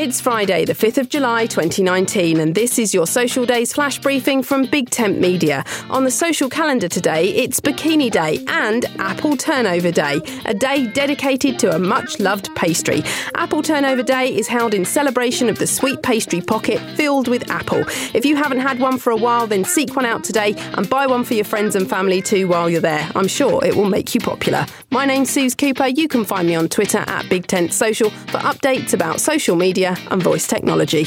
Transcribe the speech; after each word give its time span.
It's 0.00 0.20
Friday, 0.20 0.64
the 0.64 0.74
5th 0.74 0.98
of 0.98 1.08
July 1.08 1.46
2019, 1.46 2.38
and 2.38 2.54
this 2.54 2.78
is 2.78 2.94
your 2.94 3.04
Social 3.04 3.44
Days 3.44 3.72
flash 3.72 3.98
briefing 3.98 4.44
from 4.44 4.64
Big 4.66 4.90
Tent 4.90 5.18
Media. 5.18 5.64
On 5.90 6.04
the 6.04 6.10
social 6.12 6.48
calendar 6.48 6.86
today, 6.86 7.30
it's 7.30 7.58
Bikini 7.58 8.08
Day 8.08 8.44
and 8.46 8.86
Apple 9.00 9.36
Turnover 9.36 9.90
Day, 9.90 10.20
a 10.44 10.54
day 10.54 10.86
dedicated 10.86 11.58
to 11.58 11.74
a 11.74 11.80
much 11.80 12.20
loved 12.20 12.54
pastry. 12.54 13.02
Apple 13.34 13.60
Turnover 13.60 14.04
Day 14.04 14.32
is 14.32 14.46
held 14.46 14.72
in 14.72 14.84
celebration 14.84 15.48
of 15.48 15.58
the 15.58 15.66
sweet 15.66 16.00
pastry 16.04 16.42
pocket 16.42 16.78
filled 16.96 17.26
with 17.26 17.50
apple. 17.50 17.82
If 18.14 18.24
you 18.24 18.36
haven't 18.36 18.60
had 18.60 18.78
one 18.78 18.98
for 18.98 19.10
a 19.10 19.16
while, 19.16 19.48
then 19.48 19.64
seek 19.64 19.96
one 19.96 20.06
out 20.06 20.22
today 20.22 20.54
and 20.74 20.88
buy 20.88 21.08
one 21.08 21.24
for 21.24 21.34
your 21.34 21.44
friends 21.44 21.74
and 21.74 21.90
family 21.90 22.22
too 22.22 22.46
while 22.46 22.70
you're 22.70 22.80
there. 22.80 23.10
I'm 23.16 23.26
sure 23.26 23.64
it 23.64 23.74
will 23.74 23.90
make 23.90 24.14
you 24.14 24.20
popular. 24.20 24.64
My 24.92 25.06
name's 25.06 25.30
Suze 25.30 25.56
Cooper. 25.56 25.88
You 25.88 26.06
can 26.06 26.24
find 26.24 26.46
me 26.46 26.54
on 26.54 26.68
Twitter 26.68 26.98
at 26.98 27.28
Big 27.28 27.48
Tent 27.48 27.72
Social 27.72 28.10
for 28.10 28.38
updates 28.38 28.94
about 28.94 29.20
social 29.20 29.56
media 29.56 29.87
and 30.10 30.22
voice 30.22 30.46
technology. 30.46 31.06